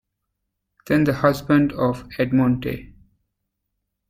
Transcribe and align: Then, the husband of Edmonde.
Then, 0.87 1.03
the 1.03 1.13
husband 1.13 1.73
of 1.73 2.07
Edmonde. 2.17 2.91